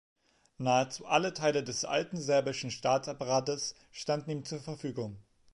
[0.57, 5.19] Nahezu alle Teile des alten serbischen Staatsapparates standen ihm zur Verfügung.